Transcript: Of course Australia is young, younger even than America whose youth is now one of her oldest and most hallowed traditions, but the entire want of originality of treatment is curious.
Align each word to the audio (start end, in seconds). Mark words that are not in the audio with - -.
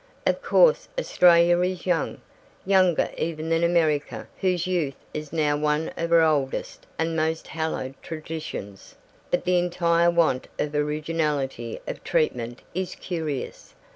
Of 0.25 0.41
course 0.41 0.87
Australia 0.97 1.59
is 1.59 1.85
young, 1.85 2.21
younger 2.65 3.11
even 3.19 3.49
than 3.49 3.63
America 3.63 4.27
whose 4.39 4.65
youth 4.65 4.95
is 5.13 5.31
now 5.31 5.55
one 5.55 5.89
of 5.95 6.09
her 6.09 6.23
oldest 6.23 6.87
and 6.97 7.15
most 7.15 7.49
hallowed 7.49 7.93
traditions, 8.01 8.95
but 9.29 9.43
the 9.45 9.59
entire 9.59 10.09
want 10.09 10.47
of 10.57 10.73
originality 10.73 11.79
of 11.85 12.03
treatment 12.03 12.63
is 12.73 12.95
curious. 12.95 13.75